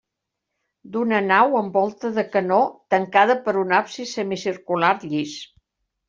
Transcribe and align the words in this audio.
D'una 0.93 1.17
nau 1.25 1.57
amb 1.59 1.75
volta 1.79 2.09
de 2.15 2.23
canó, 2.35 2.57
tancada 2.93 3.35
per 3.43 3.53
un 3.65 3.75
absis 3.81 4.15
semicircular 4.21 4.91
llis. 5.13 5.35